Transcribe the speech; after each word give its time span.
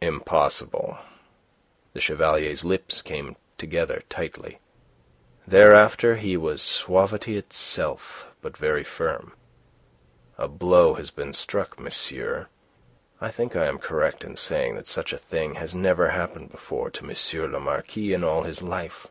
"Impossible." 0.00 0.98
The 1.92 2.00
Chevalier's 2.00 2.64
lips 2.64 3.00
came 3.00 3.36
together 3.58 4.02
tightly. 4.08 4.58
Thereafter 5.46 6.16
he 6.16 6.36
was 6.36 6.60
suavity 6.62 7.36
itself, 7.36 8.26
but 8.42 8.56
very 8.56 8.82
firm. 8.82 9.34
"A 10.36 10.48
blow 10.48 10.94
has 10.94 11.12
been 11.12 11.32
struck, 11.32 11.78
monsieur. 11.78 12.48
I 13.20 13.30
think 13.30 13.54
I 13.54 13.66
am 13.66 13.78
correct 13.78 14.24
in 14.24 14.34
saying 14.36 14.74
that 14.74 14.88
such 14.88 15.12
a 15.12 15.16
thing 15.16 15.54
has 15.54 15.76
never 15.76 16.08
happened 16.08 16.50
before 16.50 16.90
to 16.90 17.06
M. 17.08 17.52
le 17.52 17.60
Marquis 17.60 18.12
in 18.12 18.24
all 18.24 18.42
his 18.42 18.60
life. 18.60 19.06